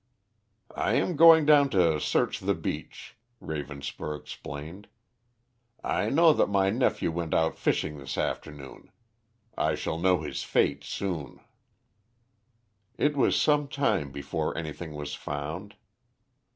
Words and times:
"I 0.75 0.93
am 0.95 1.15
going 1.15 1.45
down 1.45 1.69
to 1.77 1.99
search 1.99 2.39
the 2.39 2.55
beach," 2.55 3.15
Ravenspur 3.39 4.19
explained. 4.19 4.87
"I 5.83 6.09
know 6.09 6.33
that 6.33 6.49
my 6.49 6.71
nephew 6.71 7.11
went 7.11 7.35
out 7.35 7.55
fishing 7.55 7.99
this 7.99 8.17
afternoon. 8.17 8.91
I 9.55 9.75
shall 9.75 9.99
know 9.99 10.21
his 10.23 10.41
fate 10.41 10.83
soon." 10.83 11.39
It 12.97 13.15
was 13.15 13.39
some 13.39 13.67
time 13.67 14.11
before 14.11 14.57
anything 14.57 14.95
was 14.95 15.13
found. 15.13 15.75